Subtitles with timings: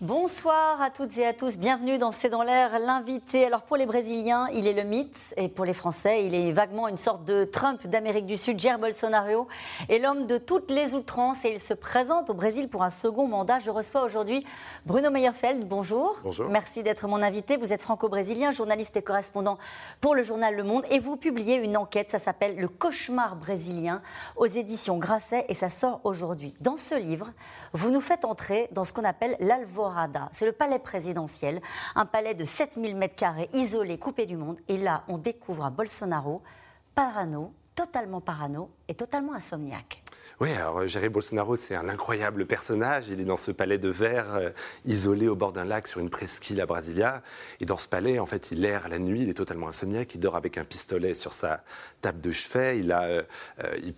[0.00, 3.44] Bonsoir à toutes et à tous, bienvenue dans C'est dans l'air, l'invité.
[3.44, 6.88] Alors pour les Brésiliens, il est le mythe, et pour les Français, il est vaguement
[6.88, 9.46] une sorte de Trump d'Amérique du Sud, Jair Bolsonaro,
[9.90, 13.28] et l'homme de toutes les outrances, et il se présente au Brésil pour un second
[13.28, 13.58] mandat.
[13.58, 14.42] Je reçois aujourd'hui
[14.86, 16.16] Bruno Meyerfeld, bonjour.
[16.22, 16.48] Bonjour.
[16.48, 17.58] Merci d'être mon invité.
[17.58, 19.58] Vous êtes franco-brésilien, journaliste et correspondant
[20.00, 24.00] pour le journal Le Monde, et vous publiez une enquête, ça s'appelle Le cauchemar brésilien,
[24.36, 26.54] aux éditions Grasset, et ça sort aujourd'hui.
[26.62, 27.30] Dans ce livre,
[27.74, 29.36] vous nous faites entrer dans ce qu'on appelle
[30.32, 31.60] C'est le palais présidentiel,
[31.94, 34.58] un palais de 7000 mètres carrés, isolé, coupé du monde.
[34.68, 36.42] Et là, on découvre un Bolsonaro
[36.94, 40.02] parano, totalement parano et totalement insomniaque.
[40.40, 43.08] Oui, alors Jair Bolsonaro, c'est un incroyable personnage.
[43.08, 44.50] Il est dans ce palais de verre, euh,
[44.86, 47.22] isolé au bord d'un lac sur une presqu'île à Brasilia.
[47.60, 50.20] Et dans ce palais, en fait, il erre la nuit, il est totalement insomniaque, il
[50.20, 51.62] dort avec un pistolet sur sa
[52.00, 52.78] table de chevet.
[52.78, 53.22] Il a, euh,
[53.64, 53.94] euh, il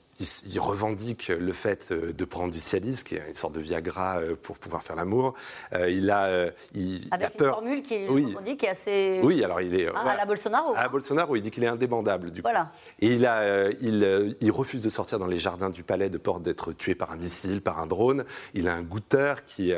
[0.47, 4.19] il, revendique le fait euh, de prendre du Cialis, qui est une sorte de Viagra
[4.19, 5.35] euh, pour pouvoir faire l'amour.
[5.73, 8.35] Euh, il a, il, Avec une formule qui, oui.
[8.47, 9.21] est assez.
[9.23, 9.89] Oui, alors il est.
[9.95, 10.75] Ah, à la Bolsonaro.
[10.77, 12.49] À la Bolsonaro, il dit qu'il est indémandable, du coup.
[12.49, 12.71] Voilà.
[13.01, 16.39] Et il, a, il, il, refuse de sortir dans les jardins du palais de peur
[16.39, 18.25] d'être tué par un missile, par un drone.
[18.55, 19.73] Il a un goûteur qui,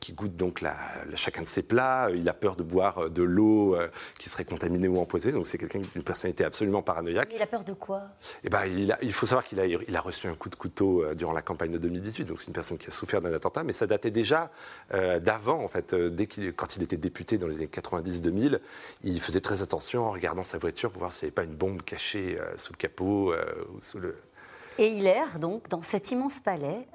[0.00, 0.74] qui goûte donc la,
[1.16, 2.08] chacun de ses plats.
[2.14, 3.76] Il a peur de boire de l'eau
[4.18, 5.34] qui serait contaminée ou empoisonnée.
[5.34, 7.32] Donc c'est quelqu'un d'une personnalité absolument paranoïaque.
[7.34, 8.02] il a peur de quoi?
[8.44, 11.02] Eh ben, il, il faut savoir qu'il a il a reçu un coup de couteau
[11.02, 13.64] euh, durant la campagne de 2018, donc c'est une personne qui a souffert d'un attentat,
[13.64, 14.50] mais ça datait déjà
[14.92, 15.92] euh, d'avant, en fait.
[15.92, 18.60] Euh, dès qu'il, quand il était député dans les années 90-2000,
[19.02, 21.56] il faisait très attention en regardant sa voiture pour voir s'il n'y avait pas une
[21.56, 24.16] bombe cachée sous le capot ou sous le...
[24.78, 26.86] Et il erre donc dans cet immense palais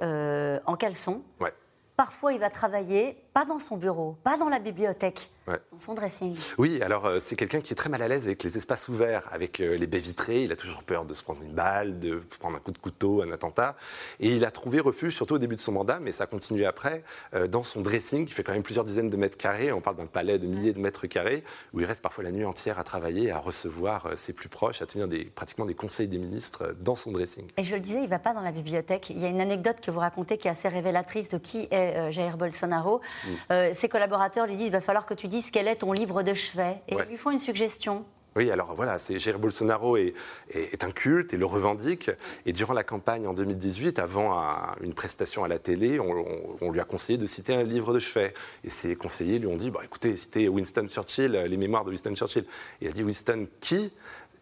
[0.65, 1.21] en caleçon.
[1.39, 1.53] Ouais.
[1.95, 6.35] Parfois, il va travailler pas dans son bureau, pas dans la bibliothèque, dans son dressing.
[6.57, 9.23] Oui, alors euh, c'est quelqu'un qui est très mal à l'aise avec les espaces ouverts,
[9.31, 10.43] avec euh, les baies vitrées.
[10.43, 13.21] Il a toujours peur de se prendre une balle, de prendre un coup de couteau,
[13.21, 13.77] un attentat.
[14.19, 17.01] Et il a trouvé refuge, surtout au début de son mandat, mais ça continue après,
[17.33, 19.71] euh, dans son dressing, qui fait quand même plusieurs dizaines de mètres carrés.
[19.71, 22.45] On parle d'un palais de milliers de mètres carrés, où il reste parfois la nuit
[22.45, 26.19] entière à travailler, à recevoir ses plus proches, à tenir des, pratiquement des conseils des
[26.19, 27.45] ministres dans son dressing.
[27.55, 29.09] Et je le disais, il ne va pas dans la bibliothèque.
[29.09, 32.11] Il y a une anecdote que vous racontez qui est assez révélatrice de qui est
[32.11, 32.99] Jair Bolsonaro.
[33.49, 36.23] Mm ses collaborateurs lui disent il va falloir que tu dises quel est ton livre
[36.23, 36.81] de chevet.
[36.87, 38.05] Et ils lui font une suggestion.
[38.35, 40.13] Oui, alors voilà, Jair Bolsonaro est,
[40.51, 42.11] est, un culte et le revendique.
[42.45, 44.39] Et durant la campagne en 2018, avant
[44.81, 48.33] une prestation à la télé, on, lui a conseillé de citer un livre de chevet.
[48.63, 52.13] Et ses conseillers lui ont dit, bah, écoutez, citez Winston Churchill, les mémoires de Winston
[52.13, 52.43] Churchill.
[52.81, 53.91] Et il a dit, Winston qui?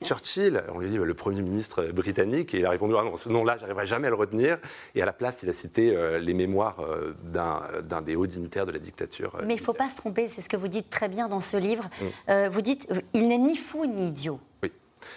[0.03, 3.30] Churchill, on lui dit le Premier ministre britannique, et il a répondu ah non, ce
[3.30, 4.58] nom-là, j'arriverai jamais à le retenir.
[4.96, 8.66] Et à la place, il a cité euh, les mémoires euh, d'un des hauts dignitaires
[8.66, 9.35] de la dictature.
[9.35, 11.28] Euh, Mais il ne faut pas se tromper, c'est ce que vous dites très bien
[11.28, 11.90] dans ce livre.
[12.28, 12.47] Mm.
[12.47, 14.40] vous dites il n'est ni fou ni idiot.
[14.63, 14.72] Oui.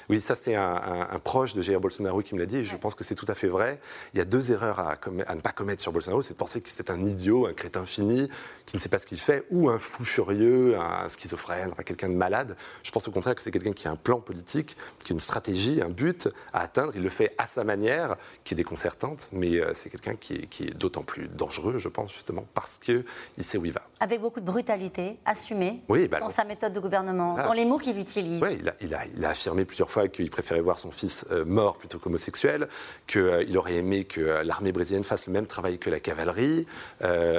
[0.08, 2.94] Oui, ça c'est un, proche de Jair Bolsonaro qui me l'a dit, et je pense
[2.94, 3.78] que c'est tout à fait vrai.
[4.14, 6.68] Il y a deux erreurs à, ne pas commettre sur Bolsonaro, c'est de penser que
[6.68, 8.28] c'est un idiot, un crétin fini,
[8.66, 12.08] qui ne sait pas ce qu'il fait, ou un fou furieux, un schizophrène, enfin quelqu'un
[12.08, 12.56] de malade.
[12.82, 15.20] Je pense au contraire que c'est quelqu'un qui a un plan politique, qui a une
[15.20, 16.92] stratégie, un but à atteindre.
[16.94, 20.74] Il le fait à sa manière, qui est déconcertante, mais euh, c'est quelqu'un qui est,
[20.74, 23.04] d'autant plus dangereux, je pense, justement, parce qu'il
[23.38, 23.82] sait où il va.
[24.00, 27.44] Avec beaucoup de brutalité, assumé oui, bah dans sa méthode de gouvernement, ah.
[27.44, 28.42] dans les mots qu'il utilise.
[28.42, 31.78] Oui, il a, il a affirmé plusieurs fois qu'il préférait voir son fils euh, mort
[31.78, 32.66] plutôt qu'homosexuel,
[33.06, 36.66] qu'il euh, aurait aimé que euh, l'armée brésilienne fasse le même travail que la cavalerie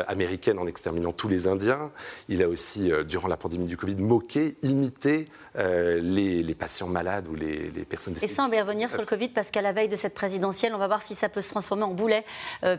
[0.08, 1.92] américaine en exterminant tous les Indiens.
[2.30, 5.26] Il a aussi, durant la pandémie du Covid, moqué, imité
[5.56, 8.32] les, patients malades ou les, personnes décédées.
[8.32, 10.74] Et ça, on va revenir sur le Covid parce qu'à la veille de cette présidentielle,
[10.74, 12.24] on va voir si ça peut se transformer en boulet,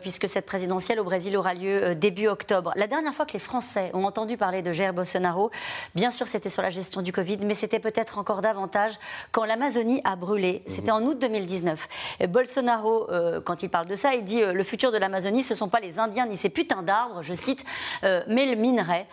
[0.00, 2.72] puisque cette présidentielle au Brésil aura lieu début octobre.
[2.76, 5.50] La dernière fois que les Français ont entendu parler de Jair Bolsonaro,
[5.94, 8.98] bien sûr, c'était sur la gestion du Covid, mais c'était peut-être encore davantage
[9.30, 10.62] quand l'Amazonie a brûlé.
[10.66, 11.88] C'était en août 2019.
[12.28, 15.54] Bolsonaro, euh, quand il parle de ça, il dit euh, le futur de l'Amazonie, ce
[15.54, 17.64] ne sont pas les Indiens ni ces putains d'arbres, je cite,
[18.04, 19.06] euh, mais le minerai.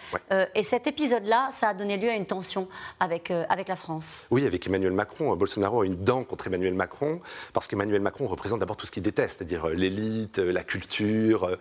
[0.55, 2.67] et cet épisode-là, ça a donné lieu à une tension
[2.99, 4.25] avec, avec la France.
[4.31, 5.35] Oui, avec Emmanuel Macron.
[5.35, 7.19] Bolsonaro a une dent contre Emmanuel Macron,
[7.53, 11.57] parce qu'Emmanuel Macron représente d'abord tout ce qu'il déteste, c'est-à-dire l'élite, la culture,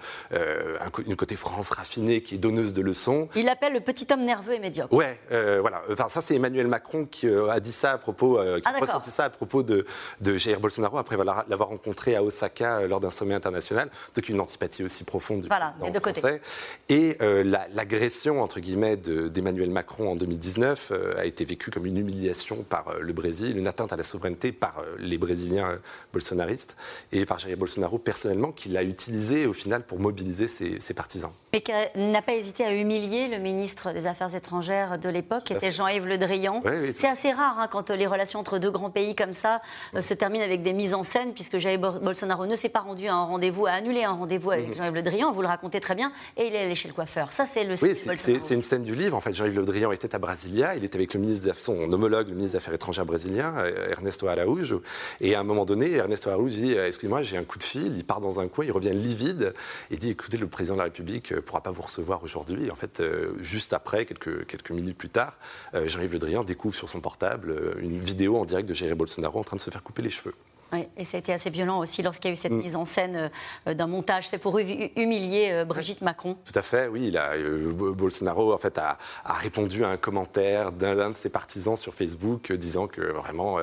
[1.07, 3.29] une côté France raffinée qui est donneuse de leçons.
[3.37, 4.93] Il l'appelle le petit homme nerveux et médiocre.
[4.93, 5.83] Ouais, voilà.
[5.91, 9.25] Enfin, ça, c'est Emmanuel Macron qui a dit ça à propos, qui ah, senti ça
[9.25, 9.85] à propos de,
[10.21, 13.91] de Jair Bolsonaro après l'avoir rencontré à Osaka euh, lors d'un sommet international.
[14.15, 16.41] Donc une antipathie aussi profonde du voilà, président français.
[16.89, 21.99] Et euh, l'agression entre guillemets d'Emmanuel Macron en 2019 euh, a été vécue comme une
[21.99, 25.79] humiliation par le Brésil, une atteinte à la souveraineté par les Brésiliens
[26.13, 26.77] bolsonaristes
[27.13, 31.33] et par Jair Bolsonaro personnellement, qui l'a utilisé au final pour mobiliser ses, ses partisans.
[31.53, 35.55] Et qui n'a pas hésité à humilier le ministre des Affaires étrangères de l'époque, qui
[35.55, 36.63] était Jean-Yves Le Drian.
[36.95, 39.61] c'est assez rare hein, quand les relations entre deux grands pays comme ça
[39.95, 43.09] euh, se terminent avec des mises en scène, puisque Jair Bolsonaro ne s'est pas rendu
[43.09, 44.75] à un rendez-vous, a annulé un rendez-vous avec mhm.
[44.75, 47.33] Jean-Yves Le Drian, vous le racontez très bien, et il est allé chez le coiffeur.
[47.33, 49.17] Ça, c'est le Oui, c'est une scène du livre.
[49.17, 52.29] En fait, Jean-Yves Le Drian était à Brasilia, il était avec le ministre son homologue,
[52.29, 54.83] le ministre des Affaires étrangères brésilien, euh, Ernesto Araújo.
[55.21, 57.97] Et à un moment donné, Ernesto Araújo dit euh, Excusez-moi, j'ai un coup de fil.
[57.97, 59.55] Il part dans un coin, il revient livide
[59.91, 62.71] et dit Écoutez, le président de la République pourra pas vous recevoir aujourd'hui.
[62.71, 65.39] En fait, euh, juste après, quelques, minutes plus tard,
[65.75, 68.95] euh, Jean-Yves Le Drian découvre sur son portable euh, une vidéo en direct de Jair
[68.95, 70.35] Bolsonaro en train de se faire couper les cheveux.
[70.73, 72.63] Oui, et ça a été assez violent aussi lorsqu'il y a eu cette mm.
[72.63, 73.31] mise en scène
[73.67, 76.37] d'un montage fait pour humilier Brigitte Macron.
[76.45, 77.07] Tout à fait, oui.
[77.09, 81.77] Il a, Bolsonaro en fait, a, a, répondu à un commentaire d'un de ses partisans
[81.77, 83.59] sur Facebook disant que vraiment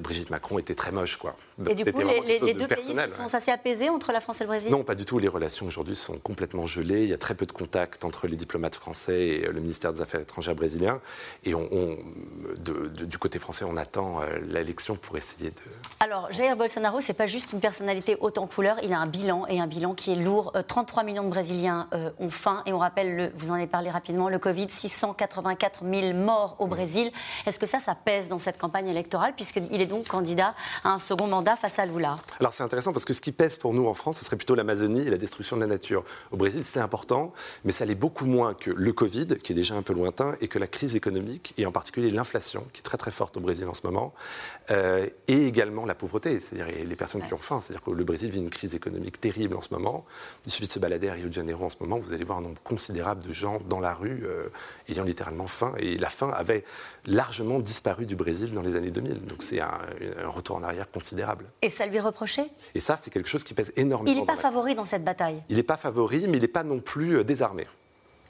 [0.00, 1.16] Brigitte Macron était très moche.
[1.16, 1.36] Quoi.
[1.66, 4.70] Et du coup, les, deux pays sont assez apaisés entre la France et le Brésil?
[4.70, 5.18] Non, pas du tout.
[5.18, 7.02] Les relations aujourd'hui sont complètement gelées.
[7.02, 10.00] Il y a très peu de contacts entre les diplomates français et le ministère des
[10.00, 11.00] Affaires étrangères brésilien.
[11.44, 11.98] Et on,
[12.64, 15.56] du côté français, on attend euh, l'élection pour essayer de.
[16.00, 18.76] Alors, Jair Bolsonaro, c'est pas juste une personnalité haute en couleur.
[18.84, 20.52] Il a un bilan et un bilan qui est lourd.
[20.68, 22.62] 33 euh, millions de Brésiliens euh, ont faim.
[22.66, 26.68] Et on rappelle, le, vous en avez parlé rapidement, le Covid, 684 000 morts au
[26.68, 27.10] Brésil.
[27.46, 30.54] Est-ce que ça, ça pèse dans cette campagne électorale, puisqu'il est donc candidat
[30.84, 32.16] à un second mandat face à Lula?
[32.38, 34.54] Alors c'est intéressant parce que ce qui pèse pour nous en France, ce serait plutôt
[34.54, 36.04] l'Amazonie et la destruction de la nature.
[36.30, 37.32] Au Brésil, c'est important,
[37.64, 40.46] mais ça l'est beaucoup moins que le Covid, qui est déjà un peu lointain, et
[40.46, 43.66] que la crise économique, et en particulier l'inflation, qui est très très forte au Brésil
[43.66, 44.14] en ce moment,
[44.70, 47.60] euh, et également la pauvreté, c'est-à-dire les personnes qui ont faim.
[47.60, 50.04] C'est-à-dire que le Brésil vit une crise économique terrible en ce moment.
[50.46, 52.38] Il suffit de se balader à Rio de Janeiro en ce moment, vous allez voir
[52.38, 54.48] un nombre considérable de gens dans la rue euh,
[54.88, 55.74] ayant littéralement faim.
[55.78, 56.64] Et la faim avait
[57.06, 59.24] largement disparu du Brésil dans les années 2000.
[59.24, 59.80] Donc c'est un
[60.26, 61.46] retour en arrière considérable.
[61.62, 62.48] Et ça lui reprochait?
[62.74, 64.14] Et ça, c'est quelque chose qui pèse énormément.
[64.14, 65.42] Il n'est pas favori dans cette bataille?
[65.48, 67.66] Il n'est pas favori, mais il n'est pas non plus euh, désarmé.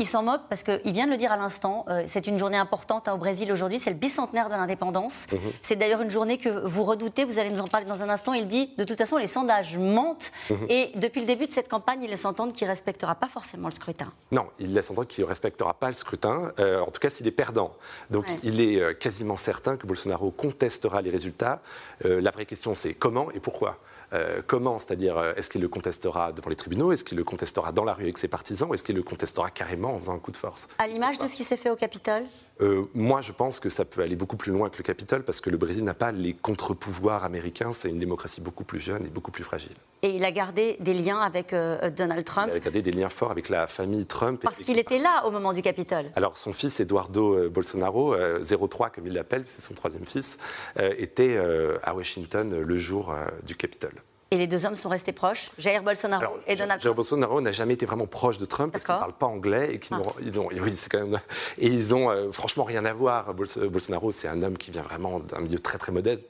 [0.00, 2.56] Il s'en moque parce qu'il vient de le dire à l'instant, euh, c'est une journée
[2.56, 5.26] importante hein, au Brésil aujourd'hui, c'est le bicentenaire de l'indépendance.
[5.32, 5.38] Mhm.
[5.60, 8.32] C'est d'ailleurs une journée que vous redoutez, vous allez nous en parler dans un instant.
[8.32, 10.66] Il dit, de toute façon, les sondages mentent mhm.
[10.68, 13.66] et depuis le début de cette campagne, il laisse entendre qu'il ne respectera pas forcément
[13.66, 14.12] le scrutin.
[14.30, 17.26] Non, il laisse entendre qu'il ne respectera pas le scrutin, euh, en tout cas s'il
[17.26, 17.72] est perdant.
[18.10, 21.60] Donc il est euh, quasiment certain que Bolsonaro contestera les résultats.
[22.04, 23.78] la vraie question, c'est comment et pourquoi?
[24.12, 26.92] Euh, comment C'est-à-dire, euh, est-ce qu'il le contestera devant les tribunaux?
[26.92, 28.68] Est-ce qu'il le contestera dans la rue avec ses partisans?
[28.70, 30.68] Ou est-ce qu'il le contestera carrément en faisant un coup de force?
[30.78, 32.24] À l'image de ce qui s'est fait au Capitole?
[32.60, 35.40] Euh, Moi, je pense que ça peut aller beaucoup plus loin que le Capitole parce
[35.40, 37.72] que le Brésil n'a pas les contre-pouvoirs américains.
[37.72, 39.72] C'est une démocratie beaucoup plus jeune et beaucoup plus fragile.
[40.02, 43.32] Et il a gardé des liens avec Donald Trump Il a gardé des liens forts
[43.32, 44.40] avec la famille Trump.
[44.42, 46.06] Parce qu'il était là au moment du Capitole.
[46.14, 50.38] Alors, son fils, Eduardo Bolsonaro, 03 comme il l'appelle, c'est son troisième fils,
[50.78, 51.36] était
[51.82, 53.12] à Washington le jour
[53.44, 53.97] du Capitole.
[54.30, 56.82] Et les deux hommes sont restés proches, Jair Bolsonaro et Donald Trump.
[56.82, 59.74] Jair Bolsonaro n'a jamais été vraiment proche de Trump parce qu'il ne parle pas anglais
[59.74, 60.02] et qu'ils ah.
[60.22, 61.20] ils ont, oui, quand même,
[61.56, 63.32] et ils ont euh, franchement rien à voir.
[63.32, 66.26] Bolsonaro, c'est un homme qui vient vraiment d'un milieu très très modeste.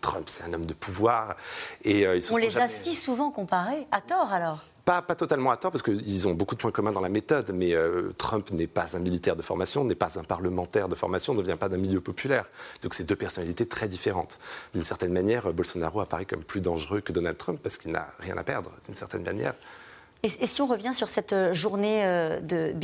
[0.00, 1.36] Trump, c'est un homme de pouvoir.
[1.84, 5.50] Et, euh, ils On les a si souvent comparés, à tort alors pas, pas, totalement
[5.50, 8.50] à tort, parce qu'ils ont beaucoup de points communs dans la méthode, mais euh, Trump
[8.50, 11.68] n'est pas un militaire de formation, n'est pas un parlementaire de formation, ne vient pas
[11.68, 12.46] d'un milieu populaire.
[12.82, 14.38] Donc c'est deux personnalités très différentes.
[14.72, 18.36] D'une certaine manière, Bolsonaro apparaît comme plus dangereux que Donald Trump, parce qu'il n'a rien
[18.36, 19.54] à perdre, d'une certaine manière.
[20.22, 22.74] Et, si on revient sur cette euh, journée euh, de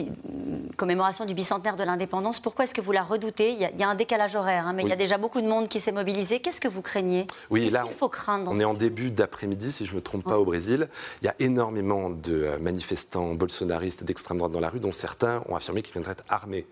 [0.78, 3.52] commémoration du bicentenaire de l'indépendance, pourquoi est-ce que vous la redoutez?
[3.52, 5.68] Il y, a, un décalage horaire, hein, mais il y a déjà beaucoup de monde
[5.68, 6.40] qui s'est mobilisé.
[6.40, 7.26] Qu'est-ce que vous craignez?
[7.50, 8.50] Oui, là, il faut craindre.
[8.50, 10.88] on est en début d'après-midi, si je ne me trompe pas, au Brésil.
[11.20, 15.42] Il y a énormément de euh, manifestants bolsonaristes d'extrême droite dans la rue, dont certains
[15.46, 16.66] ont affirmé qu'ils viendraient être armés.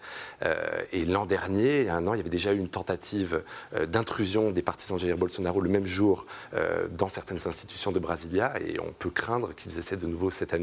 [0.93, 3.43] et l'an dernier, il y a un an, il y avait déjà eu une tentative
[3.89, 6.27] d'intrusion des partisans de Jair Bolsonaro le même jour
[6.91, 10.54] dans certaines institutions de Brasilia, et on peut craindre qu'ils essaient de nouveau cette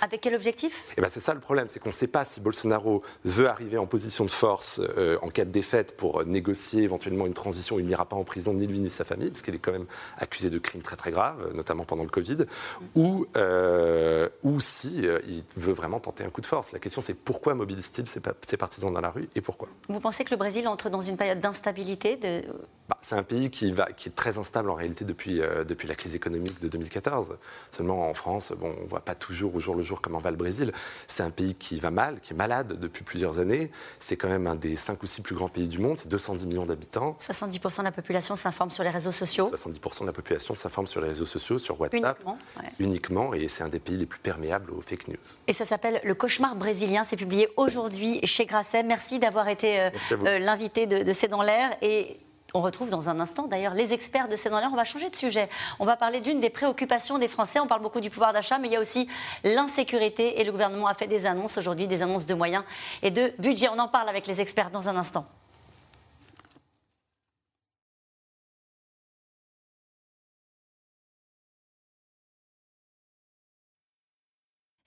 [0.00, 0.84] avec quel objectif?
[0.96, 3.78] Eh ben, C'est ça le problème, c'est qu'on ne sait pas si Bolsonaro veut arriver
[3.78, 7.78] en position de force euh, en cas de défaite pour négocier éventuellement une transition.
[7.78, 9.86] Il n'ira pas en prison ni lui ni sa famille, parce qu'il est quand même
[10.18, 12.38] accusé de crimes très très graves, notamment pendant le Covid,
[12.94, 16.72] ou, euh, ou si euh, il veut vraiment tenter un coup de force.
[16.72, 19.68] La question c'est pourquoi mobilise-t-il ses, partisans dans la rue et pourquoi?
[19.88, 22.42] Vous pensez que le Brésil entre dans une période d'instabilité de...
[22.88, 25.94] bah, C'est un pays qui, va, qui est très instable en réalité depuis, depuis la
[25.94, 27.36] crise économique de 2014.
[27.70, 30.30] Seulement en France, bon, on ne voit pas toujours au jour le jour comment va
[30.30, 30.72] le Brésil.
[31.06, 33.70] C'est un pays qui va mal, qui est malade depuis plusieurs années.
[33.98, 35.96] C'est quand même un des cinq ou six plus grands pays du monde.
[35.96, 37.16] C'est 210 millions d'habitants.
[37.18, 39.50] 70% de la population s'informe sur les réseaux sociaux.
[39.50, 42.18] 70% de la population s'informe sur les réseaux sociaux, sur WhatsApp.
[42.18, 42.38] Uniquement.
[42.78, 45.16] Uniquement et c'est un des pays les plus perméables aux fake news.
[45.46, 47.04] Et ça s'appelle Le cauchemar brésilien.
[47.04, 48.82] C'est publié aujourd'hui chez Grasset.
[48.82, 49.90] Merci d'avoir été euh,
[50.24, 51.76] euh, l'invité de, de C'est dans l'air.
[51.82, 52.16] Et
[52.54, 54.70] On retrouve dans un instant d'ailleurs les experts de l'air.
[54.72, 55.48] On va changer de sujet.
[55.78, 57.60] On va parler d'une des préoccupations des Français.
[57.60, 59.08] On parle beaucoup du pouvoir d'achat, mais il y a aussi
[59.44, 60.40] l'insécurité.
[60.40, 62.64] Et le gouvernement a fait des annonces aujourd'hui, des annonces de moyens
[63.02, 63.68] et de budget.
[63.68, 65.26] On en parle avec les experts dans un instant.